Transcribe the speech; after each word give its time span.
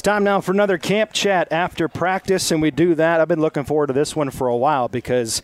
It's 0.00 0.06
time 0.06 0.24
now 0.24 0.40
for 0.40 0.52
another 0.52 0.78
camp 0.78 1.12
chat 1.12 1.52
after 1.52 1.86
practice, 1.86 2.50
and 2.50 2.62
we 2.62 2.70
do 2.70 2.94
that. 2.94 3.20
I've 3.20 3.28
been 3.28 3.42
looking 3.42 3.64
forward 3.64 3.88
to 3.88 3.92
this 3.92 4.16
one 4.16 4.30
for 4.30 4.48
a 4.48 4.56
while 4.56 4.88
because 4.88 5.42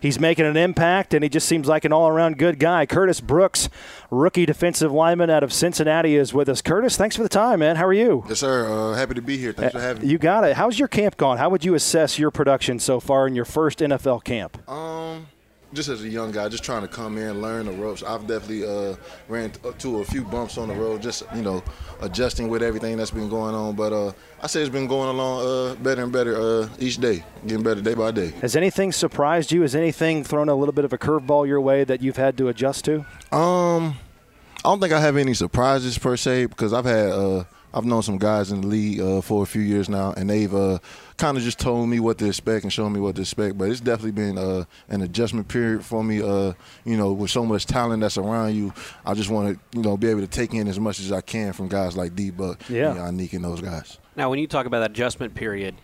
he's 0.00 0.18
making 0.18 0.46
an 0.46 0.56
impact, 0.56 1.12
and 1.12 1.22
he 1.22 1.28
just 1.28 1.46
seems 1.46 1.68
like 1.68 1.84
an 1.84 1.92
all-around 1.92 2.38
good 2.38 2.58
guy. 2.58 2.86
Curtis 2.86 3.20
Brooks, 3.20 3.68
rookie 4.10 4.46
defensive 4.46 4.90
lineman 4.90 5.28
out 5.28 5.42
of 5.42 5.52
Cincinnati, 5.52 6.16
is 6.16 6.32
with 6.32 6.48
us. 6.48 6.62
Curtis, 6.62 6.96
thanks 6.96 7.16
for 7.16 7.22
the 7.22 7.28
time, 7.28 7.58
man. 7.58 7.76
How 7.76 7.84
are 7.84 7.92
you? 7.92 8.24
Yes, 8.30 8.38
sir. 8.38 8.66
Uh, 8.66 8.94
happy 8.94 9.12
to 9.12 9.20
be 9.20 9.36
here. 9.36 9.52
Thanks 9.52 9.74
for 9.74 9.80
having 9.80 10.02
me. 10.04 10.08
You 10.08 10.16
got 10.16 10.42
it. 10.44 10.56
How's 10.56 10.78
your 10.78 10.88
camp 10.88 11.18
gone? 11.18 11.36
How 11.36 11.50
would 11.50 11.62
you 11.62 11.74
assess 11.74 12.18
your 12.18 12.30
production 12.30 12.78
so 12.78 13.00
far 13.00 13.26
in 13.26 13.34
your 13.34 13.44
first 13.44 13.80
NFL 13.80 14.24
camp? 14.24 14.66
Um, 14.70 15.26
just 15.72 15.88
as 15.88 16.02
a 16.02 16.08
young 16.08 16.30
guy, 16.30 16.48
just 16.48 16.64
trying 16.64 16.82
to 16.82 16.88
come 16.88 17.18
in, 17.18 17.42
learn 17.42 17.66
the 17.66 17.72
ropes. 17.72 18.02
I've 18.02 18.26
definitely 18.26 18.66
uh, 18.66 18.96
ran 19.28 19.52
to 19.78 19.98
a 19.98 20.04
few 20.04 20.24
bumps 20.24 20.56
on 20.56 20.68
the 20.68 20.74
road, 20.74 21.02
just 21.02 21.24
you 21.34 21.42
know, 21.42 21.62
adjusting 22.00 22.48
with 22.48 22.62
everything 22.62 22.96
that's 22.96 23.10
been 23.10 23.28
going 23.28 23.54
on. 23.54 23.76
But 23.76 23.92
uh, 23.92 24.12
I 24.42 24.46
say 24.46 24.60
it's 24.60 24.70
been 24.70 24.86
going 24.86 25.08
along 25.08 25.46
uh, 25.46 25.74
better 25.76 26.02
and 26.02 26.12
better 26.12 26.36
uh, 26.36 26.68
each 26.78 26.96
day, 26.96 27.24
getting 27.46 27.62
better 27.62 27.82
day 27.82 27.94
by 27.94 28.10
day. 28.10 28.30
Has 28.40 28.56
anything 28.56 28.92
surprised 28.92 29.52
you? 29.52 29.62
Has 29.62 29.74
anything 29.74 30.24
thrown 30.24 30.48
a 30.48 30.54
little 30.54 30.72
bit 30.72 30.84
of 30.84 30.92
a 30.92 30.98
curveball 30.98 31.46
your 31.46 31.60
way 31.60 31.84
that 31.84 32.02
you've 32.02 32.16
had 32.16 32.38
to 32.38 32.48
adjust 32.48 32.84
to? 32.86 33.00
Um, 33.30 33.96
I 34.56 34.70
don't 34.70 34.80
think 34.80 34.92
I 34.92 35.00
have 35.00 35.16
any 35.16 35.34
surprises 35.34 35.98
per 35.98 36.16
se 36.16 36.46
because 36.46 36.72
I've 36.72 36.86
had 36.86 37.10
uh, 37.10 37.44
I've 37.72 37.84
known 37.84 38.02
some 38.02 38.18
guys 38.18 38.50
in 38.50 38.62
the 38.62 38.66
league 38.66 39.00
uh, 39.00 39.20
for 39.20 39.42
a 39.42 39.46
few 39.46 39.62
years 39.62 39.88
now, 39.88 40.12
and 40.16 40.30
they've 40.30 40.54
uh, 40.54 40.78
kind 41.16 41.36
of 41.36 41.42
just 41.42 41.58
told 41.58 41.88
me 41.88 42.00
what 42.00 42.18
to 42.18 42.26
expect 42.26 42.64
and 42.64 42.72
shown 42.72 42.92
me 42.92 43.00
what 43.00 43.16
to 43.16 43.22
expect. 43.22 43.58
But 43.58 43.70
it's 43.70 43.80
definitely 43.80 44.12
been 44.12 44.38
uh, 44.38 44.64
an 44.88 45.02
adjustment 45.02 45.48
period 45.48 45.84
for 45.84 46.02
me. 46.02 46.22
Uh, 46.22 46.54
you 46.84 46.96
know, 46.96 47.12
with 47.12 47.30
so 47.30 47.44
much 47.44 47.66
talent 47.66 48.00
that's 48.00 48.16
around 48.18 48.54
you, 48.54 48.72
I 49.04 49.14
just 49.14 49.30
want 49.30 49.54
to 49.54 49.78
you 49.78 49.82
know 49.82 49.96
be 49.96 50.08
able 50.08 50.20
to 50.20 50.26
take 50.26 50.54
in 50.54 50.68
as 50.68 50.80
much 50.80 51.00
as 51.00 51.12
I 51.12 51.20
can 51.20 51.52
from 51.52 51.68
guys 51.68 51.96
like 51.96 52.14
D 52.14 52.30
Buck, 52.30 52.60
yeah, 52.68 52.94
Yannick, 52.94 53.32
and 53.34 53.44
those 53.44 53.60
guys. 53.60 53.98
Now, 54.16 54.30
when 54.30 54.38
you 54.38 54.46
talk 54.46 54.66
about 54.66 54.80
that 54.80 54.90
adjustment 54.90 55.34
period 55.34 55.74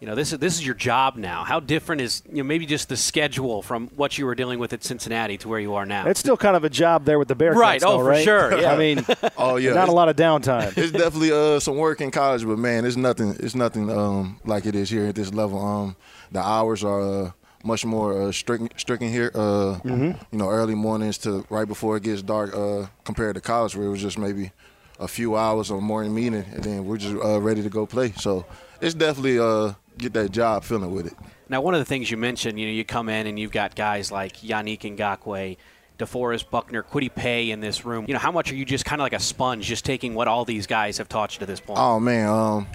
you 0.00 0.06
know, 0.06 0.14
this 0.14 0.32
is 0.32 0.38
this 0.38 0.54
is 0.54 0.66
your 0.66 0.74
job 0.74 1.16
now. 1.16 1.44
How 1.44 1.60
different 1.60 2.00
is 2.02 2.22
you 2.28 2.38
know 2.38 2.44
maybe 2.44 2.66
just 2.66 2.88
the 2.88 2.96
schedule 2.96 3.62
from 3.62 3.88
what 3.88 4.18
you 4.18 4.26
were 4.26 4.34
dealing 4.34 4.58
with 4.58 4.72
at 4.72 4.84
Cincinnati 4.84 5.38
to 5.38 5.48
where 5.48 5.60
you 5.60 5.74
are 5.74 5.86
now? 5.86 6.06
It's 6.06 6.20
still 6.20 6.36
kind 6.36 6.56
of 6.56 6.64
a 6.64 6.70
job 6.70 7.04
there 7.04 7.18
with 7.18 7.28
the 7.28 7.36
Bearcats, 7.36 7.54
right? 7.54 7.80
Though, 7.80 8.00
oh, 8.00 8.02
right? 8.02 8.18
for 8.18 8.24
sure. 8.24 8.58
Yeah. 8.64 8.72
I 8.72 8.76
mean, 8.76 9.04
oh 9.38 9.56
yeah, 9.56 9.72
not 9.72 9.88
a 9.88 9.92
lot 9.92 10.08
of 10.08 10.16
downtime. 10.16 10.76
It's 10.76 10.92
definitely 10.92 11.32
uh, 11.32 11.60
some 11.60 11.76
work 11.76 12.00
in 12.00 12.10
college, 12.10 12.44
but 12.44 12.58
man, 12.58 12.84
it's 12.84 12.96
nothing. 12.96 13.36
It's 13.40 13.54
nothing 13.54 13.90
um, 13.90 14.40
like 14.44 14.66
it 14.66 14.74
is 14.74 14.90
here 14.90 15.06
at 15.06 15.14
this 15.14 15.32
level. 15.32 15.64
Um, 15.64 15.96
the 16.32 16.40
hours 16.40 16.84
are. 16.84 17.00
Uh, 17.00 17.30
much 17.66 17.82
more 17.82 18.20
uh, 18.20 18.30
stricken, 18.30 18.68
stricken 18.76 19.08
here. 19.08 19.30
Uh, 19.34 19.80
mm-hmm. 19.82 20.10
You 20.30 20.38
know, 20.38 20.50
early 20.50 20.74
mornings 20.74 21.16
to 21.18 21.46
right 21.48 21.66
before 21.66 21.96
it 21.96 22.02
gets 22.02 22.20
dark, 22.20 22.54
uh, 22.54 22.88
compared 23.04 23.36
to 23.36 23.40
college 23.40 23.74
where 23.74 23.86
it 23.86 23.90
was 23.90 24.02
just 24.02 24.18
maybe 24.18 24.52
a 25.00 25.08
few 25.08 25.36
hours 25.36 25.70
of 25.70 25.82
morning 25.82 26.14
meeting, 26.14 26.44
and 26.52 26.62
then 26.62 26.84
we're 26.84 26.98
just 26.98 27.16
uh, 27.16 27.40
ready 27.40 27.62
to 27.62 27.68
go 27.68 27.86
play. 27.86 28.12
So 28.12 28.46
it's 28.80 28.94
definitely 28.94 29.38
uh, 29.38 29.72
get 29.98 30.12
that 30.14 30.30
job 30.30 30.64
feeling 30.64 30.92
with 30.92 31.06
it. 31.06 31.14
Now, 31.48 31.60
one 31.60 31.74
of 31.74 31.80
the 31.80 31.84
things 31.84 32.10
you 32.10 32.16
mentioned, 32.16 32.58
you 32.58 32.66
know, 32.66 32.72
you 32.72 32.84
come 32.84 33.08
in 33.08 33.26
and 33.26 33.38
you've 33.38 33.52
got 33.52 33.74
guys 33.76 34.10
like 34.10 34.38
Yannick 34.38 34.80
Ngakoue, 34.80 35.56
DeForest 35.98 36.50
Buckner, 36.50 36.82
Kwity 36.82 37.14
Paye 37.14 37.50
in 37.50 37.60
this 37.60 37.84
room. 37.84 38.06
You 38.08 38.14
know, 38.14 38.20
how 38.20 38.32
much 38.32 38.50
are 38.50 38.54
you 38.54 38.64
just 38.64 38.84
kind 38.84 39.00
of 39.00 39.04
like 39.04 39.12
a 39.12 39.20
sponge, 39.20 39.66
just 39.66 39.84
taking 39.84 40.14
what 40.14 40.26
all 40.26 40.44
these 40.44 40.66
guys 40.66 40.98
have 40.98 41.08
taught 41.08 41.34
you 41.34 41.40
to 41.40 41.46
this 41.46 41.60
point? 41.60 41.78
Oh 41.78 42.00
man, 42.00 42.28
um, 42.28 42.66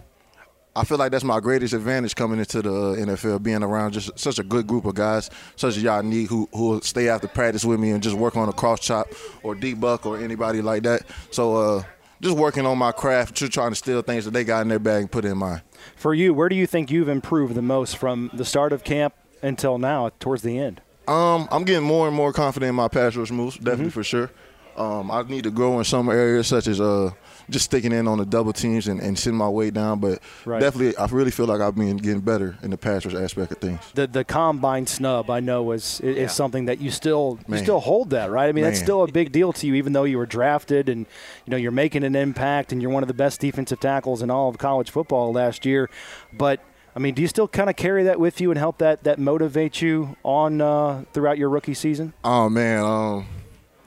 I 0.76 0.86
feel 0.86 0.98
like 0.98 1.11
that's 1.11 1.23
my 1.23 1.39
greatest 1.39 1.73
advantage 1.73 2.16
coming 2.16 2.39
into 2.39 2.61
the 2.61 2.70
NFL, 2.70 3.44
being 3.44 3.64
around 3.64 3.94
just 3.94 4.17
such 4.17 4.39
a 4.39 4.44
good 4.44 4.67
group 4.67 4.86
of 4.86 4.95
guys, 4.95 5.30
such 5.56 5.76
as 5.76 5.83
Yannick, 5.83 6.28
who 6.28 6.48
who 6.54 6.70
will 6.70 6.81
stay 6.81 7.09
after 7.09 7.28
practice 7.28 7.66
with 7.66 7.80
me 7.80 7.92
and 7.92 8.04
just 8.04 8.16
work 8.16 8.38
on 8.38 8.48
a 8.48 8.54
cross 8.54 8.80
chop 8.80 9.08
or 9.44 9.56
D 9.56 9.73
Buck 9.73 10.06
or 10.06 10.17
anybody 10.17 10.61
like 10.61 10.83
that. 10.83 11.02
So. 11.31 11.56
Uh, 11.56 11.83
just 12.22 12.36
working 12.36 12.66
on 12.66 12.78
my 12.78 12.92
craft, 12.92 13.36
just 13.36 13.52
trying 13.52 13.72
to 13.72 13.75
steal 13.75 14.02
things 14.02 14.25
that 14.25 14.31
they 14.31 14.44
got 14.44 14.62
in 14.62 14.67
their 14.67 14.80
bag 14.80 15.02
and 15.02 15.12
put 15.12 15.25
in 15.25 15.38
mine. 15.38 15.62
For 15.95 16.14
you, 16.14 16.34
where 16.34 16.50
do 16.50 16.56
you 16.56 16.67
think 16.67 16.92
you've 16.92 17.09
improved 17.09 17.56
the 17.56 17.61
most 17.61 17.98
from 17.98 18.30
the 18.34 18.45
start 18.45 18.73
of 18.73 18.84
camp 18.84 19.14
until 19.42 19.78
now, 19.78 20.11
towards 20.20 20.42
the 20.42 20.59
end? 20.59 20.81
Um, 21.08 21.48
I'm 21.52 21.64
getting 21.64 21.86
more 21.86 22.08
and 22.08 22.16
more 22.16 22.31
confident 22.34 22.70
in 22.70 22.76
my 22.76 22.88
pass 22.88 23.16
rush 23.16 23.32
moves, 23.32 23.55
definitely 23.55 23.86
mm-hmm. 23.86 23.92
for 23.92 24.04
sure. 24.04 24.32
Um, 24.80 25.12
I 25.12 25.23
need 25.23 25.44
to 25.44 25.52
grow 25.52 25.78
in 25.78 25.84
some 25.84 26.10
areas, 26.10 26.48
such 26.48 26.67
as 26.67 26.80
uh, 26.80 27.12
just 27.50 27.66
sticking 27.66 27.92
in 27.92 28.08
on 28.08 28.17
the 28.17 28.26
double 28.26 28.54
teams 28.54 28.88
and, 28.88 29.02
and 29.02 29.20
sitting 29.20 29.38
my 29.38 29.50
weight 29.50 29.73
down. 29.73 30.00
But 30.00 30.20
right. 30.45 30.62
definitely, 30.62 30.95
I 30.95 31.06
really 31.08 31.32
feel 31.32 31.48
like 31.48 31.60
I've 31.60 31.76
been 31.76 31.98
getting 31.98 32.22
better 32.22 32.58
in 32.64 32.72
the 32.72 32.78
pass 32.78 33.06
rush 33.06 33.14
aspect 33.16 33.52
of 33.52 33.58
things. 33.58 33.80
The 33.94 34.08
the 34.08 34.23
combine 34.23 34.88
snub, 34.88 35.30
I 35.30 35.42
know, 35.42 35.72
is 35.72 36.00
is 36.00 36.17
yeah. 36.17 36.28
something 36.28 36.66
that 36.66 36.80
you 36.80 36.92
still 36.92 37.40
Man. 37.48 37.58
you 37.58 37.64
still 37.66 37.82
hold 37.82 38.12
that, 38.12 38.32
right? 38.32 38.48
I 38.48 38.54
mean, 38.54 38.64
Man. 38.64 38.72
that's 38.72 38.82
still 38.82 39.04
a 39.04 39.12
big 39.12 39.34
deal 39.34 39.52
to 39.54 39.67
you, 39.67 39.76
even 39.76 39.92
though 39.92 40.06
you 40.06 40.17
were 40.17 40.26
drafted 40.26 40.88
and 40.88 41.06
you 41.46 41.52
know 41.52 41.58
you're 41.58 41.72
making 41.72 42.06
an 42.06 42.16
impact 42.16 42.72
and 42.72 42.82
you're 42.82 42.92
one 42.92 43.04
of 43.04 43.08
the 43.08 43.14
best 43.14 43.42
defensive 43.42 43.82
tackles 43.82 44.22
in 44.22 44.30
all 44.30 44.48
of 44.48 44.58
college 44.58 44.90
football 44.90 45.34
last 45.34 45.66
year. 45.66 45.90
But 46.32 46.61
I 46.96 47.00
mean, 47.00 47.14
do 47.14 47.22
you 47.22 47.28
still 47.28 47.48
kind 47.48 47.70
of 47.70 47.76
carry 47.76 48.04
that 48.04 48.20
with 48.20 48.42
you 48.42 48.52
and 48.52 48.58
help 48.58 48.78
that 48.80 49.04
that 49.04 49.20
motivate 49.20 49.82
you 49.82 50.16
on 50.23 50.61
uh, 50.61 51.04
throughout 51.14 51.38
your 51.38 51.50
rookie 51.50 51.73
season? 51.73 52.14
Oh 52.23 52.50
man, 52.50 52.84
um, 52.84 53.28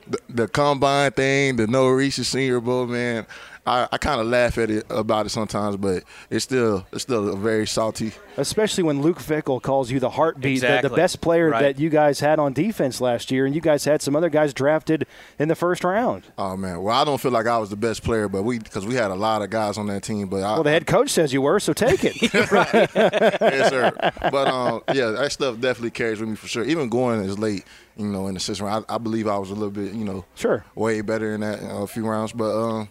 the, 0.07 0.19
the 0.29 0.49
combine 0.49 1.11
thing, 1.13 1.57
the 1.57 1.67
no 1.67 1.89
Reese 1.89 2.27
Senior 2.27 2.61
Bowl, 2.61 2.87
man. 2.87 3.27
I, 3.65 3.87
I 3.93 3.99
kind 3.99 4.21
of 4.21 4.27
laugh 4.27 4.59
at 4.59 4.71
it 4.71 4.85
about 4.91 5.27
it 5.27 5.29
sometimes, 5.29 5.77
but 5.77 6.03
it's 6.31 6.45
still 6.45 6.85
it's 6.93 7.03
still 7.03 7.37
very 7.37 7.67
salty. 7.67 8.13
Especially 8.37 8.83
when 8.83 9.03
Luke 9.03 9.19
Fickell 9.19 9.63
calls 9.63 9.89
you 9.89 10.01
the 10.01 10.11
heartbeat, 10.11 10.55
exactly. 10.55 10.89
the, 10.89 10.89
the, 10.89 10.97
best 10.97 11.21
player 11.21 11.51
right. 11.51 11.63
that 11.63 11.79
you 11.79 11.89
guys 11.89 12.19
had 12.19 12.41
on 12.41 12.55
defense 12.55 13.01
last 13.01 13.31
year, 13.31 13.47
and 13.47 13.55
you 13.55 13.61
guys 13.61 13.85
had 13.85 14.03
some 14.03 14.17
other 14.17 14.31
guys 14.31 14.53
drafted 14.53 15.07
in 15.39 15.47
the 15.47 15.55
first 15.55 15.85
round. 15.85 16.25
Oh 16.37 16.57
man, 16.57 16.83
well 16.83 17.01
I 17.01 17.05
don't 17.05 17.21
feel 17.21 17.31
like 17.31 17.47
I 17.47 17.57
was 17.59 17.71
the 17.71 17.77
best 17.77 18.03
player, 18.03 18.29
but 18.29 18.43
we 18.43 18.59
because 18.59 18.85
we 18.85 18.95
had 18.95 19.13
a 19.13 19.15
lot 19.15 19.43
of 19.43 19.51
guys 19.51 19.79
on 19.79 19.87
that 19.87 20.03
team. 20.03 20.27
But 20.27 20.43
I, 20.43 20.55
well, 20.55 20.65
the 20.65 20.71
head 20.71 20.89
coach 20.89 21.11
says 21.11 21.33
you 21.33 21.43
were, 21.43 21.61
so 21.61 21.73
take 21.73 22.01
it. 22.03 22.21
yes, 22.35 23.69
sir. 23.71 23.93
But 24.23 24.49
um, 24.49 24.83
yeah, 24.93 25.11
that 25.11 25.31
stuff 25.31 25.61
definitely 25.61 25.91
carries 25.91 26.19
with 26.19 26.31
me 26.31 26.35
for 26.35 26.49
sure. 26.49 26.65
Even 26.65 26.89
going 26.89 27.25
as 27.25 27.39
late, 27.39 27.65
you 27.97 28.07
know, 28.07 28.27
in 28.27 28.35
the 28.35 28.41
system, 28.41 28.67
I, 28.67 28.83
I 28.93 28.99
believe 28.99 29.29
I 29.29 29.39
was 29.39 29.51
a 29.51 29.55
little 29.55 29.71
bit, 29.71 29.93
you 29.93 30.05
know, 30.05 30.25
sure, 30.35 30.65
way 30.75 31.01
better 31.01 31.33
in 31.33 31.43
that 31.43 31.61
a 31.63 31.87
few 31.87 32.05
rounds, 32.09 32.33
but 32.33 32.51
um 32.51 32.89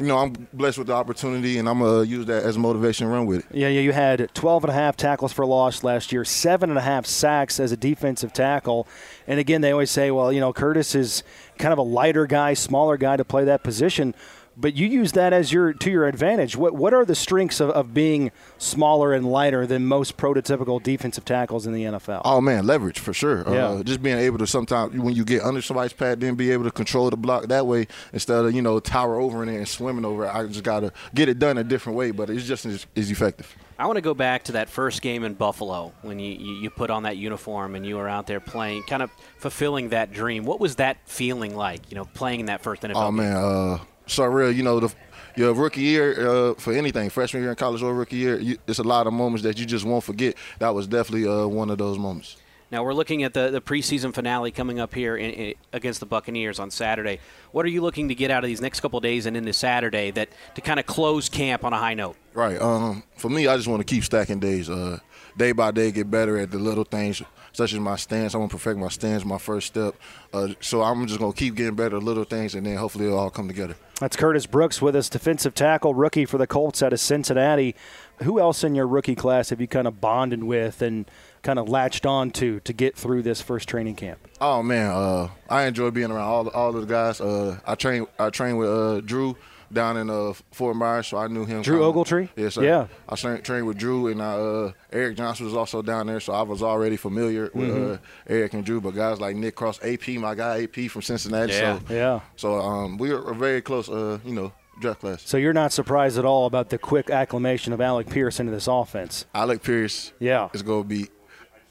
you 0.00 0.06
know, 0.06 0.16
I'm 0.16 0.32
blessed 0.54 0.78
with 0.78 0.86
the 0.86 0.94
opportunity, 0.94 1.58
and 1.58 1.68
I'm 1.68 1.80
going 1.80 2.04
to 2.04 2.10
use 2.10 2.24
that 2.26 2.42
as 2.42 2.56
motivation 2.56 3.06
run 3.06 3.26
with 3.26 3.40
it. 3.40 3.46
Yeah, 3.54 3.68
yeah, 3.68 3.80
you 3.80 3.92
had 3.92 4.34
12 4.34 4.64
and 4.64 4.70
a 4.70 4.74
half 4.74 4.96
tackles 4.96 5.30
for 5.30 5.44
loss 5.44 5.84
last 5.84 6.10
year, 6.10 6.24
seven 6.24 6.70
and 6.70 6.78
a 6.78 6.82
half 6.82 7.04
sacks 7.04 7.60
as 7.60 7.70
a 7.70 7.76
defensive 7.76 8.32
tackle. 8.32 8.88
And 9.26 9.38
again, 9.38 9.60
they 9.60 9.72
always 9.72 9.90
say, 9.90 10.10
well, 10.10 10.32
you 10.32 10.40
know, 10.40 10.54
Curtis 10.54 10.94
is 10.94 11.22
kind 11.58 11.72
of 11.72 11.78
a 11.78 11.82
lighter 11.82 12.26
guy, 12.26 12.54
smaller 12.54 12.96
guy 12.96 13.18
to 13.18 13.24
play 13.26 13.44
that 13.44 13.62
position 13.62 14.14
but 14.56 14.74
you 14.74 14.86
use 14.86 15.12
that 15.12 15.32
as 15.32 15.52
your 15.52 15.72
to 15.72 15.90
your 15.90 16.06
advantage. 16.06 16.56
What 16.56 16.74
what 16.74 16.92
are 16.92 17.04
the 17.04 17.14
strengths 17.14 17.60
of, 17.60 17.70
of 17.70 17.94
being 17.94 18.30
smaller 18.58 19.12
and 19.12 19.30
lighter 19.30 19.66
than 19.66 19.86
most 19.86 20.16
prototypical 20.16 20.82
defensive 20.82 21.24
tackles 21.24 21.66
in 21.66 21.72
the 21.72 21.84
NFL? 21.84 22.22
Oh 22.24 22.40
man, 22.40 22.66
leverage 22.66 22.98
for 22.98 23.12
sure. 23.12 23.44
Yeah. 23.46 23.68
Uh, 23.68 23.82
just 23.82 24.02
being 24.02 24.18
able 24.18 24.38
to 24.38 24.46
sometimes 24.46 24.96
when 24.98 25.14
you 25.14 25.24
get 25.24 25.42
under 25.42 25.62
somebody's 25.62 25.92
pad, 25.92 26.20
then 26.20 26.34
be 26.34 26.50
able 26.50 26.64
to 26.64 26.70
control 26.70 27.10
the 27.10 27.16
block 27.16 27.46
that 27.46 27.66
way 27.66 27.86
instead 28.12 28.44
of 28.44 28.54
you 28.54 28.62
know 28.62 28.80
tower 28.80 29.16
over 29.16 29.42
in 29.42 29.48
it 29.48 29.56
and 29.56 29.68
swimming 29.68 30.04
over. 30.04 30.26
it. 30.26 30.34
I 30.34 30.46
just 30.46 30.64
gotta 30.64 30.92
get 31.14 31.28
it 31.28 31.38
done 31.38 31.58
a 31.58 31.64
different 31.64 31.96
way, 31.96 32.10
but 32.10 32.30
it's 32.30 32.46
just 32.46 32.66
as, 32.66 32.86
as 32.96 33.10
effective. 33.10 33.56
I 33.80 33.86
want 33.86 33.96
to 33.96 34.02
go 34.02 34.12
back 34.12 34.44
to 34.44 34.52
that 34.52 34.68
first 34.68 35.00
game 35.00 35.24
in 35.24 35.32
Buffalo 35.32 35.94
when 36.02 36.18
you, 36.18 36.32
you, 36.32 36.54
you, 36.56 36.68
put 36.68 36.90
on 36.90 37.04
that 37.04 37.16
uniform 37.16 37.74
and 37.74 37.86
you 37.86 37.96
were 37.96 38.10
out 38.10 38.26
there 38.26 38.38
playing, 38.38 38.82
kind 38.82 39.02
of 39.02 39.10
fulfilling 39.38 39.88
that 39.88 40.12
dream. 40.12 40.44
What 40.44 40.60
was 40.60 40.76
that 40.76 40.98
feeling 41.08 41.56
like, 41.56 41.90
you 41.90 41.94
know, 41.94 42.04
playing 42.04 42.40
in 42.40 42.46
that 42.46 42.62
first 42.62 42.82
NFL 42.82 42.96
Oh, 42.96 43.10
man. 43.10 43.34
Uh, 43.34 43.78
surreal. 44.06 44.54
You 44.54 44.62
know, 44.62 44.80
the, 44.80 44.94
your 45.36 45.54
rookie 45.54 45.82
year 45.82 46.28
uh, 46.28 46.54
for 46.54 46.72
anything, 46.72 47.10
freshman 47.10 47.42
year 47.42 47.50
in 47.50 47.56
college 47.56 47.82
or 47.82 47.94
rookie 47.94 48.16
year, 48.16 48.38
you, 48.38 48.58
it's 48.66 48.78
a 48.78 48.84
lot 48.84 49.06
of 49.06 49.12
moments 49.12 49.42
that 49.44 49.58
you 49.58 49.66
just 49.66 49.84
won't 49.84 50.04
forget. 50.04 50.36
That 50.58 50.74
was 50.74 50.86
definitely 50.86 51.28
uh, 51.28 51.46
one 51.46 51.70
of 51.70 51.78
those 51.78 51.98
moments. 51.98 52.36
Now 52.70 52.84
we're 52.84 52.94
looking 52.94 53.24
at 53.24 53.34
the, 53.34 53.50
the 53.50 53.60
preseason 53.60 54.14
finale 54.14 54.52
coming 54.52 54.78
up 54.78 54.94
here 54.94 55.16
in, 55.16 55.30
in, 55.30 55.54
against 55.72 55.98
the 55.98 56.06
Buccaneers 56.06 56.60
on 56.60 56.70
Saturday. 56.70 57.18
What 57.50 57.66
are 57.66 57.68
you 57.68 57.80
looking 57.80 58.08
to 58.08 58.14
get 58.14 58.30
out 58.30 58.44
of 58.44 58.48
these 58.48 58.60
next 58.60 58.78
couple 58.80 59.00
days 59.00 59.26
and 59.26 59.36
into 59.36 59.52
Saturday 59.52 60.12
that 60.12 60.28
to 60.54 60.60
kind 60.60 60.78
of 60.78 60.86
close 60.86 61.28
camp 61.28 61.64
on 61.64 61.72
a 61.72 61.78
high 61.78 61.94
note? 61.94 62.16
Right. 62.32 62.60
Um, 62.60 63.02
for 63.16 63.28
me, 63.28 63.48
I 63.48 63.56
just 63.56 63.66
want 63.66 63.80
to 63.80 63.84
keep 63.84 64.04
stacking 64.04 64.38
days. 64.38 64.70
Uh, 64.70 65.00
day 65.36 65.50
by 65.50 65.72
day, 65.72 65.90
get 65.90 66.10
better 66.10 66.38
at 66.38 66.52
the 66.52 66.58
little 66.58 66.84
things 66.84 67.22
such 67.52 67.72
as 67.72 67.78
my 67.80 67.96
stance. 67.96 68.34
I 68.34 68.38
want 68.38 68.50
to 68.50 68.56
perfect 68.56 68.78
my 68.78 68.88
stance, 68.88 69.24
my 69.24 69.38
first 69.38 69.68
step. 69.68 69.94
Uh, 70.32 70.48
so 70.60 70.82
I'm 70.82 71.06
just 71.06 71.18
going 71.18 71.32
to 71.32 71.38
keep 71.38 71.54
getting 71.54 71.74
better 71.74 71.96
at 71.96 72.02
little 72.02 72.24
things, 72.24 72.54
and 72.54 72.66
then 72.66 72.76
hopefully 72.76 73.06
it'll 73.06 73.18
all 73.18 73.30
come 73.30 73.48
together. 73.48 73.76
That's 74.00 74.16
Curtis 74.16 74.46
Brooks 74.46 74.80
with 74.80 74.96
us, 74.96 75.10
defensive 75.10 75.54
tackle, 75.54 75.94
rookie 75.94 76.24
for 76.24 76.38
the 76.38 76.46
Colts 76.46 76.82
out 76.82 76.92
of 76.94 77.00
Cincinnati. 77.00 77.74
Who 78.22 78.40
else 78.40 78.64
in 78.64 78.74
your 78.74 78.86
rookie 78.86 79.14
class 79.14 79.50
have 79.50 79.60
you 79.60 79.66
kind 79.66 79.86
of 79.86 80.00
bonded 80.00 80.42
with 80.42 80.80
and 80.80 81.10
kind 81.42 81.58
of 81.58 81.68
latched 81.68 82.06
on 82.06 82.30
to 82.32 82.60
to 82.60 82.72
get 82.72 82.96
through 82.96 83.22
this 83.22 83.42
first 83.42 83.68
training 83.68 83.96
camp? 83.96 84.26
Oh 84.40 84.62
man, 84.62 84.90
uh, 84.90 85.28
I 85.48 85.64
enjoy 85.64 85.90
being 85.90 86.10
around 86.10 86.28
all 86.28 86.48
all 86.48 86.74
of 86.74 86.80
the 86.80 86.86
guys. 86.86 87.20
Uh, 87.20 87.58
I 87.66 87.74
train 87.74 88.06
I 88.18 88.30
train 88.30 88.56
with 88.56 88.70
uh, 88.70 89.00
Drew 89.00 89.36
down 89.72 89.96
in 89.96 90.10
uh, 90.10 90.32
Fort 90.50 90.76
Myers, 90.76 91.08
so 91.08 91.18
I 91.18 91.28
knew 91.28 91.44
him. 91.44 91.62
Drew 91.62 91.80
Ogletree? 91.80 92.28
Yes, 92.36 92.54
sir. 92.54 92.64
Yeah. 92.64 92.86
I 93.08 93.16
trained, 93.16 93.44
trained 93.44 93.66
with 93.66 93.78
Drew, 93.78 94.08
and 94.08 94.20
uh, 94.20 94.72
Eric 94.92 95.16
Johnson 95.16 95.46
was 95.46 95.54
also 95.54 95.82
down 95.82 96.06
there, 96.06 96.20
so 96.20 96.32
I 96.32 96.42
was 96.42 96.62
already 96.62 96.96
familiar 96.96 97.50
with 97.54 97.70
mm-hmm. 97.70 97.92
uh, 97.92 97.96
Eric 98.28 98.54
and 98.54 98.64
Drew. 98.64 98.80
But 98.80 98.94
guys 98.94 99.20
like 99.20 99.36
Nick 99.36 99.54
Cross, 99.54 99.80
AP, 99.84 100.08
my 100.08 100.34
guy 100.34 100.64
AP 100.64 100.90
from 100.90 101.02
Cincinnati. 101.02 101.52
Yeah. 101.52 101.78
So, 101.78 101.94
yeah. 101.94 102.20
So 102.36 102.54
um, 102.60 102.98
we 102.98 103.10
are 103.10 103.34
very 103.34 103.62
close, 103.62 103.88
uh, 103.88 104.18
you 104.24 104.34
know, 104.34 104.52
draft 104.80 105.00
class. 105.00 105.22
So 105.24 105.36
you're 105.36 105.52
not 105.52 105.72
surprised 105.72 106.18
at 106.18 106.24
all 106.24 106.46
about 106.46 106.70
the 106.70 106.78
quick 106.78 107.10
acclimation 107.10 107.72
of 107.72 107.80
Alec 107.80 108.08
Pierce 108.08 108.40
into 108.40 108.52
this 108.52 108.66
offense. 108.66 109.26
Alec 109.34 109.62
Pierce 109.62 110.12
Yeah. 110.18 110.48
is 110.52 110.62
going 110.62 110.82
to 110.82 110.88
be. 110.88 111.08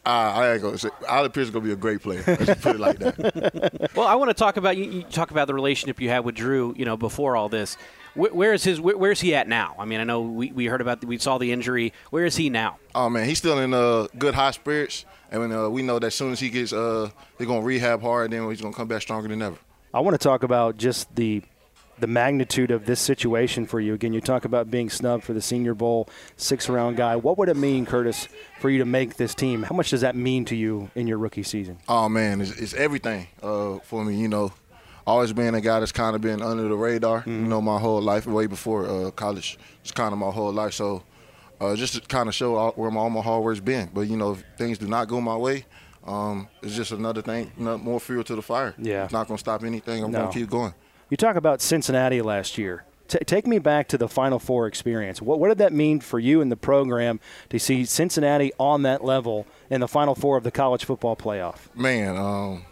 Uh, 0.09 0.31
I 0.33 0.53
ain't 0.53 0.61
gonna 0.63 0.77
say 0.79 0.89
Alec 1.07 1.33
Pierce 1.33 1.45
is 1.45 1.51
gonna 1.51 1.65
be 1.65 1.71
a 1.71 1.75
great 1.75 2.01
player. 2.01 2.23
Let's 2.25 2.61
put 2.61 2.77
it 2.77 2.79
like 2.79 2.97
that. 2.97 3.89
Well, 3.95 4.07
I 4.07 4.15
want 4.15 4.29
to 4.29 4.33
talk 4.33 4.57
about 4.57 4.75
you, 4.75 4.85
you 4.85 5.03
talk 5.03 5.29
about 5.29 5.45
the 5.47 5.53
relationship 5.53 6.01
you 6.01 6.09
had 6.09 6.25
with 6.25 6.33
Drew. 6.33 6.73
You 6.75 6.85
know, 6.85 6.97
before 6.97 7.35
all 7.35 7.47
this, 7.47 7.77
where, 8.15 8.33
where 8.33 8.53
is 8.53 8.63
his? 8.63 8.81
Where, 8.81 8.97
where's 8.97 9.21
he 9.21 9.35
at 9.35 9.47
now? 9.47 9.75
I 9.77 9.85
mean, 9.85 9.99
I 9.99 10.03
know 10.03 10.21
we, 10.21 10.51
we 10.51 10.65
heard 10.65 10.81
about 10.81 11.05
we 11.05 11.19
saw 11.19 11.37
the 11.37 11.51
injury. 11.51 11.93
Where 12.09 12.25
is 12.25 12.35
he 12.35 12.49
now? 12.49 12.77
Oh 12.95 13.07
man, 13.07 13.27
he's 13.27 13.37
still 13.37 13.59
in 13.59 13.71
uh, 13.71 14.07
good 14.17 14.33
high 14.33 14.51
spirits, 14.51 15.05
and 15.29 15.53
uh, 15.53 15.69
we 15.69 15.83
know 15.83 15.99
that 15.99 16.07
as 16.07 16.15
soon 16.15 16.31
as 16.31 16.39
he 16.39 16.49
gets, 16.49 16.73
uh, 16.73 17.11
he's 17.37 17.45
gonna 17.45 17.61
rehab 17.61 18.01
hard, 18.01 18.25
and 18.25 18.33
then 18.33 18.49
he's 18.49 18.61
gonna 18.61 18.73
come 18.73 18.87
back 18.87 19.03
stronger 19.03 19.27
than 19.27 19.43
ever. 19.43 19.57
I 19.93 19.99
want 19.99 20.15
to 20.15 20.23
talk 20.23 20.41
about 20.41 20.77
just 20.77 21.13
the 21.15 21.43
the 21.99 22.07
magnitude 22.07 22.71
of 22.71 22.85
this 22.85 22.99
situation 22.99 23.65
for 23.65 23.79
you. 23.79 23.93
Again, 23.93 24.13
you 24.13 24.21
talk 24.21 24.45
about 24.45 24.69
being 24.71 24.89
snubbed 24.89 25.23
for 25.23 25.33
the 25.33 25.41
Senior 25.41 25.73
Bowl, 25.73 26.07
six 26.37 26.69
round 26.69 26.97
guy. 26.97 27.15
What 27.15 27.37
would 27.37 27.49
it 27.49 27.57
mean, 27.57 27.85
Curtis, 27.85 28.27
for 28.59 28.69
you 28.69 28.79
to 28.79 28.85
make 28.85 29.15
this 29.17 29.33
team? 29.35 29.63
How 29.63 29.75
much 29.75 29.89
does 29.89 30.01
that 30.01 30.15
mean 30.15 30.45
to 30.45 30.55
you 30.55 30.89
in 30.95 31.07
your 31.07 31.17
rookie 31.17 31.43
season? 31.43 31.77
Oh 31.87 32.09
man, 32.09 32.41
it's, 32.41 32.51
it's 32.51 32.73
everything 32.73 33.27
uh, 33.43 33.79
for 33.79 34.03
me. 34.05 34.15
You 34.15 34.27
know, 34.27 34.51
always 35.07 35.33
being 35.33 35.55
a 35.55 35.61
guy 35.61 35.79
that's 35.79 35.91
kind 35.91 36.15
of 36.15 36.21
been 36.21 36.41
under 36.41 36.67
the 36.67 36.75
radar. 36.75 37.23
You 37.25 37.33
know, 37.33 37.61
my 37.61 37.79
whole 37.79 38.01
life, 38.01 38.25
way 38.25 38.47
before 38.47 38.87
uh, 38.87 39.11
college, 39.11 39.57
it's 39.81 39.91
kind 39.91 40.13
of 40.13 40.19
my 40.19 40.31
whole 40.31 40.51
life. 40.53 40.73
So, 40.73 41.03
uh, 41.61 41.75
just 41.75 41.95
to 41.95 42.01
kind 42.01 42.29
of 42.29 42.35
show 42.35 42.55
all, 42.55 42.71
where 42.73 42.91
my 42.91 43.01
all 43.01 43.09
my 43.09 43.21
hard 43.21 43.43
work's 43.43 43.59
been. 43.59 43.89
But 43.93 44.01
you 44.01 44.17
know, 44.17 44.33
if 44.33 44.43
things 44.57 44.77
do 44.77 44.87
not 44.87 45.07
go 45.07 45.19
my 45.19 45.35
way, 45.35 45.65
um, 46.05 46.47
it's 46.61 46.75
just 46.75 46.91
another 46.91 47.21
thing, 47.21 47.51
more 47.57 47.99
fuel 47.99 48.23
to 48.23 48.35
the 48.35 48.41
fire. 48.41 48.73
Yeah. 48.77 49.03
it's 49.03 49.13
not 49.13 49.27
gonna 49.27 49.37
stop 49.37 49.63
anything. 49.63 50.03
I'm 50.03 50.11
No. 50.11 50.19
gonna 50.21 50.31
keep 50.33 50.49
going. 50.49 50.73
You 51.09 51.17
talk 51.17 51.35
about 51.35 51.61
Cincinnati 51.61 52.21
last 52.21 52.57
year. 52.57 52.85
T- 53.07 53.17
take 53.25 53.47
me 53.47 53.57
back 53.57 53.87
to 53.87 53.97
the 53.97 54.07
Final 54.07 54.37
Four 54.37 54.67
experience. 54.67 55.21
What, 55.21 55.39
what 55.39 55.47
did 55.47 55.57
that 55.57 55.73
mean 55.73 55.99
for 55.99 56.19
you 56.19 56.41
in 56.41 56.49
the 56.49 56.55
program 56.55 57.19
to 57.49 57.57
see 57.57 57.83
Cincinnati 57.85 58.51
on 58.59 58.83
that 58.83 59.03
level 59.03 59.47
in 59.71 59.81
the 59.81 59.87
Final 59.87 60.13
Four 60.13 60.37
of 60.37 60.43
the 60.43 60.51
college 60.51 60.85
football 60.85 61.15
playoff? 61.15 61.75
Man, 61.75 62.15
um, 62.15 62.65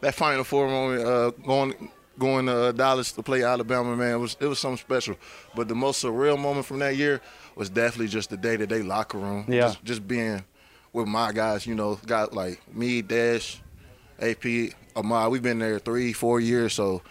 that 0.00 0.14
Final 0.16 0.42
Four 0.42 0.66
moment, 0.68 1.04
uh, 1.04 1.30
going 1.30 1.90
going 2.18 2.46
to 2.46 2.56
uh, 2.56 2.72
Dallas 2.72 3.12
to 3.12 3.22
play 3.22 3.44
Alabama, 3.44 3.94
man, 3.94 4.14
it 4.14 4.18
was 4.18 4.36
it 4.40 4.46
was 4.46 4.58
something 4.58 4.78
special. 4.78 5.14
But 5.54 5.68
the 5.68 5.76
most 5.76 6.02
surreal 6.02 6.36
moment 6.36 6.66
from 6.66 6.80
that 6.80 6.96
year 6.96 7.20
was 7.54 7.70
definitely 7.70 8.08
just 8.08 8.30
the 8.30 8.36
day 8.36 8.56
to 8.56 8.66
day 8.66 8.82
locker 8.82 9.18
room. 9.18 9.44
Yeah. 9.46 9.60
Just, 9.60 9.84
just 9.84 10.08
being 10.08 10.44
with 10.92 11.06
my 11.06 11.30
guys, 11.30 11.64
you 11.64 11.76
know, 11.76 12.00
got 12.06 12.32
like 12.32 12.60
me, 12.74 13.02
Dash, 13.02 13.60
AP, 14.18 14.72
Ahmad. 14.96 15.30
We've 15.30 15.42
been 15.42 15.60
there 15.60 15.78
three, 15.78 16.12
four 16.12 16.40
years, 16.40 16.72
so 16.72 17.02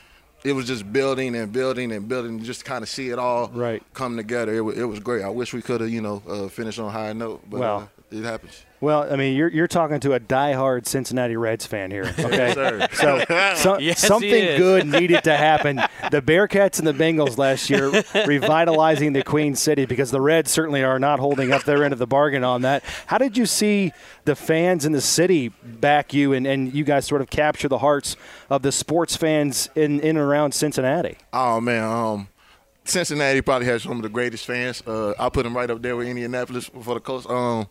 it 0.47 0.53
was 0.53 0.65
just 0.65 0.91
building 0.93 1.35
and 1.35 1.51
building 1.51 1.91
and 1.91 2.07
building, 2.07 2.41
just 2.43 2.63
kind 2.63 2.81
of 2.81 2.89
see 2.89 3.09
it 3.09 3.19
all 3.19 3.49
Right. 3.53 3.83
come 3.93 4.15
together. 4.15 4.53
It 4.55 4.61
was, 4.61 4.77
it 4.77 4.85
was 4.85 4.99
great. 4.99 5.23
I 5.23 5.29
wish 5.29 5.53
we 5.53 5.61
could 5.61 5.81
have, 5.81 5.89
you 5.89 6.01
know, 6.01 6.23
uh, 6.27 6.47
finished 6.47 6.79
on 6.79 6.87
a 6.87 6.91
high 6.91 7.13
note, 7.13 7.41
but 7.49 7.59
Well, 7.59 7.77
uh, 7.81 7.96
it 8.11 8.23
happens. 8.23 8.63
Well, 8.79 9.11
I 9.11 9.15
mean, 9.15 9.35
you're, 9.35 9.49
you're 9.49 9.67
talking 9.67 9.99
to 10.01 10.13
a 10.13 10.19
diehard 10.19 10.85
Cincinnati 10.85 11.35
Reds 11.35 11.65
fan 11.65 11.89
here. 11.89 12.13
Okay, 12.19 12.53
sir. 12.53 12.87
so, 12.93 13.23
so 13.55 13.79
Yes, 13.79 14.01
he 14.01 14.07
something 14.07 14.31
is. 14.31 14.59
good 14.59 14.85
needed 14.85 15.23
to 15.23 15.35
happen. 15.35 15.77
The 16.11 16.21
Bearcats 16.21 16.77
and 16.77 16.87
the 16.87 16.93
Bengals 16.93 17.39
last 17.39 17.71
year 17.71 17.89
revitalizing 18.27 19.13
the 19.13 19.23
Queen 19.23 19.55
City 19.55 19.85
because 19.85 20.11
the 20.11 20.21
Reds 20.21 20.51
certainly 20.51 20.83
are 20.83 20.99
not 20.99 21.19
holding 21.19 21.51
up 21.51 21.63
their 21.63 21.83
end 21.83 21.91
of 21.91 21.97
the 21.97 22.05
bargain 22.05 22.43
on 22.43 22.61
that. 22.61 22.83
How 23.07 23.17
did 23.17 23.35
you 23.35 23.47
see 23.47 23.93
the 24.25 24.35
fans 24.35 24.85
in 24.85 24.91
the 24.91 25.01
city 25.01 25.49
back 25.49 26.13
you 26.13 26.33
and, 26.33 26.45
and 26.45 26.71
you 26.71 26.83
guys 26.83 27.07
sort 27.07 27.21
of 27.21 27.31
capture 27.31 27.67
the 27.67 27.79
hearts 27.79 28.15
of 28.49 28.61
the 28.61 28.71
sports 28.71 29.15
fans 29.17 29.69
in, 29.75 29.99
in 30.01 30.09
and 30.09 30.19
around 30.19 30.53
Cincinnati? 30.53 31.17
Oh 31.33 31.59
man, 31.59 31.83
um, 31.83 32.27
Cincinnati 32.83 33.41
probably 33.41 33.65
has 33.67 33.81
some 33.83 33.93
of 33.93 34.01
the 34.03 34.09
greatest 34.09 34.45
fans. 34.45 34.83
Uh, 34.85 35.13
I'll 35.17 35.31
put 35.31 35.43
them 35.43 35.57
right 35.57 35.69
up 35.69 35.81
there 35.81 35.95
with 35.95 36.07
Indianapolis 36.07 36.69
for 36.81 36.93
the 36.93 36.99
Colts. 36.99 37.27
Um, 37.27 37.67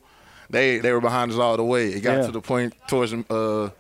they 0.51 0.79
they 0.79 0.93
were 0.93 1.01
behind 1.01 1.31
us 1.33 1.39
all 1.39 1.57
the 1.57 1.65
way. 1.65 1.89
It 1.89 2.01
got 2.01 2.19
Yeah. 2.19 2.27
to 2.27 2.33
the 2.33 2.41
point 2.41 2.75
towards 2.89 3.13
uh, 3.13 3.71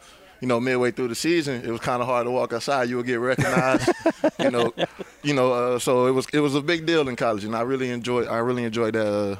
you 0.41 0.49
know, 0.49 0.61
midway 0.61 0.91
through 0.91 1.09
the 1.09 1.15
season, 1.15 1.63
it 1.65 1.71
was 1.71 1.81
kind 1.81 2.03
of 2.03 2.09
hard 2.09 2.27
to 2.27 2.31
walk 2.31 2.53
outside. 2.53 2.89
You 2.91 2.99
would 2.99 3.07
get 3.07 3.19
recognized, 3.21 3.89
you 4.39 4.51
know, 4.51 4.73
you 5.23 5.33
know. 5.35 5.53
Uh, 5.53 5.79
so 5.79 6.07
it 6.07 6.11
was 6.13 6.27
it 6.33 6.41
was 6.41 6.55
a 6.55 6.61
big 6.61 6.85
deal 6.87 7.09
in 7.09 7.17
college, 7.17 7.45
and 7.45 7.57
I 7.57 7.63
really 7.63 7.91
enjoyed 7.91 8.29
I 8.29 8.39
really 8.39 8.65
enjoyed 8.65 8.95
that 8.95 9.07
uh, 9.07 9.37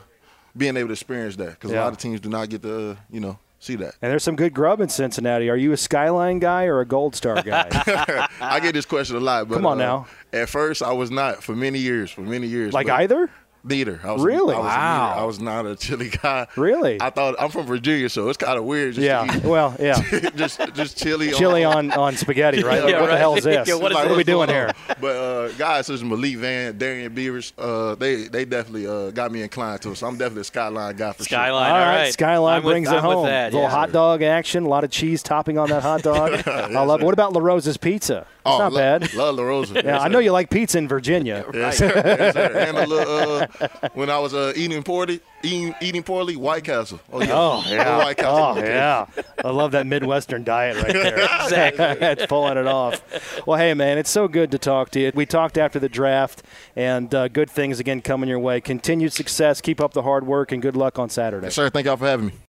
being 0.57 0.77
able 0.77 0.89
to 0.89 0.93
experience 0.95 1.37
that 1.37 1.51
because 1.51 1.71
Yeah. 1.71 1.81
a 1.81 1.85
lot 1.85 1.93
of 1.93 1.99
teams 1.99 2.21
do 2.21 2.29
not 2.31 2.49
get 2.49 2.63
to 2.63 2.91
uh, 2.93 2.97
you 3.11 3.21
know 3.21 3.39
see 3.59 3.77
that. 3.77 3.95
And 4.01 4.11
there's 4.11 4.23
some 4.25 4.37
good 4.37 4.55
grub 4.55 4.81
in 4.81 4.89
Cincinnati. 4.89 5.51
Are 5.51 5.57
you 5.57 5.73
a 5.73 5.77
Skyline 5.77 6.39
guy 6.39 6.65
or 6.65 6.81
a 6.81 6.87
Gold 6.87 7.15
Star 7.15 7.43
guy? 7.43 7.67
I 8.41 8.61
get 8.61 8.73
this 8.73 8.87
question 8.87 9.17
a 9.17 9.21
lot, 9.21 9.49
but 9.49 9.57
Come 9.57 9.67
on 9.67 9.81
uh, 9.81 9.85
now. 9.85 10.07
At 10.33 10.49
first, 10.49 10.83
I 10.83 10.93
was 10.93 11.11
not 11.11 11.43
for 11.43 11.55
many 11.55 11.79
years. 11.79 12.11
For 12.11 12.23
many 12.23 12.47
years, 12.47 12.73
like 12.73 12.89
either? 12.89 13.29
Neither. 13.69 14.01
I 14.05 14.13
was 14.13 14.23
Really? 14.23 14.55
I 14.55 14.59
was 14.59 14.67
Wow. 14.67 15.09
neither. 15.09 15.21
I 15.21 15.25
was 15.25 15.41
not 15.41 15.67
a 15.67 15.77
chili 15.77 16.09
guy. 16.23 16.47
Really? 16.57 17.01
I 17.01 17.11
thought 17.11 17.35
I'm 17.39 17.51
from 17.51 17.67
Virginia, 17.67 18.09
so 18.09 18.29
it's 18.29 18.37
kind 18.37 18.57
of 18.59 18.65
weird. 18.65 18.95
Just 18.95 19.05
Yeah. 19.05 19.25
To 19.27 19.37
eat, 19.39 19.45
Well, 19.45 19.75
yeah. 19.81 20.01
just 20.37 20.61
just 20.75 20.97
chili. 20.99 21.33
Chili 21.33 21.65
on, 21.77 21.91
on 21.93 22.17
spaghetti, 22.17 22.63
right? 22.63 22.83
Like, 22.83 22.93
Yeah, 22.93 23.01
what 23.01 23.11
the 23.11 23.17
hell 23.17 23.35
is 23.35 23.45
this? 23.51 23.67
Yeah, 23.69 23.75
what 23.75 23.91
is 23.93 23.97
what 23.97 24.09
are 24.11 24.15
we 24.17 24.25
doing 24.25 24.49
here? 24.49 24.73
But 25.01 25.17
uh, 25.17 25.49
guys 25.53 25.87
such 25.87 25.95
as 25.95 26.05
Malik 26.05 26.37
Vann, 26.37 26.79
Darrian 26.79 27.13
Beavers, 27.13 27.53
uh, 27.59 27.95
they 27.97 28.29
they 28.29 28.45
definitely 28.45 28.87
uh, 28.87 29.11
got 29.11 29.33
me 29.33 29.43
inclined 29.43 29.83
to 29.83 29.91
it. 29.91 29.97
So 29.97 30.07
I'm 30.07 30.17
definitely 30.17 30.43
a 30.43 30.45
Skyline 30.45 30.97
guy 30.97 31.13
for 31.13 31.25
Skyline. 31.25 31.71
All 31.71 31.77
all 31.77 31.81
right, 31.83 31.97
right. 32.05 32.13
Skyline 32.13 32.57
I'm 32.59 32.63
with- 32.65 32.73
brings 32.73 32.89
I'm 32.89 33.05
it 33.05 33.09
with 33.09 33.17
home. 33.17 33.27
that, 33.27 33.53
little 33.53 33.69
hot 33.69 33.91
dog 33.93 34.23
action, 34.23 34.65
a 34.65 34.69
lot 34.69 34.85
of 34.85 34.91
cheese 34.91 35.23
topping 35.23 35.59
on 35.59 35.69
that 35.71 35.83
hot 35.83 36.03
dog. 36.03 36.47
I 36.47 36.69
love 36.85 37.01
it. 37.01 37.05
What 37.05 37.15
about 37.15 37.33
LaRosa's 37.33 37.77
Pizza? 37.77 38.27
It's 38.49 38.59
not 38.59 38.75
bad. 38.75 39.15
Love 39.15 39.37
LaRosa. 39.37 39.75
Yeah, 39.77 39.83
Yes, 39.85 40.03
I 40.03 40.09
know 40.09 40.19
you 40.19 40.33
like 40.33 40.51
pizza 40.51 40.79
in 40.79 40.89
Virginia. 40.89 41.45
Yes, 41.53 41.79
sir. 41.79 41.93
Yes, 41.95 42.35
sir. 42.35 42.53
And 42.67 42.77
a 42.79 42.87
little, 42.87 43.37
uh, 43.61 43.69
when 43.95 44.11
I 44.11 44.19
was 44.19 44.35
uh, 44.35 44.53
eating 44.57 44.83
poorly, 44.83 45.21
eating, 45.43 45.75
eating 45.81 46.03
poorly, 46.03 46.37
White 46.37 46.65
Castle. 46.65 47.01
Oh 47.13 47.23
yeah. 47.23 47.29
Oh 47.33 47.63
yeah. 47.67 47.99
White 47.99 48.17
Castle. 48.17 48.55
Oh 48.57 48.59
yeah. 48.59 49.07
I 49.45 49.51
love 49.51 49.73
that 49.73 49.87
Midwestern 49.87 50.45
diet 50.45 50.77
right 50.83 50.93
there. 50.93 51.17
exactly. 51.43 51.85
it's 52.07 52.27
pulling 52.27 52.57
it 52.57 52.67
off. 52.67 53.03
Well, 53.47 53.59
hey 53.59 53.75
man, 53.75 53.99
it's 53.99 54.11
so 54.11 54.29
good 54.29 54.51
to 54.53 54.59
talk 54.59 54.91
to 54.91 55.01
you. 55.01 55.13
We 55.15 55.27
talked 55.27 55.59
after 55.59 55.79
the 55.79 55.89
draft, 55.89 56.43
and 56.75 57.15
uh, 57.15 57.29
good 57.29 57.51
things 57.51 57.81
again 57.81 58.01
coming 58.01 58.29
your 58.29 58.39
way. 58.39 58.61
Continued 58.61 59.13
success. 59.13 59.61
Keep 59.61 59.81
up 59.81 59.93
the 59.93 60.03
hard 60.03 60.27
work, 60.27 60.53
and 60.53 60.61
good 60.63 60.77
luck 60.77 60.99
on 60.99 61.09
Saturday. 61.11 61.51
Sir, 61.51 61.71
thank 61.71 61.87
y'all 61.87 61.97
for 61.97 62.07
having 62.07 62.27
me. 62.27 62.33